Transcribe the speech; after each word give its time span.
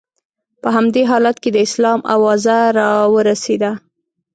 په 0.61 0.67
همدې 0.75 1.03
حالت 1.11 1.37
کې 1.43 1.49
د 1.53 1.57
اسلام 1.67 1.99
اوازه 2.13 2.57
را 2.77 2.89
ورسېده. 3.13 3.71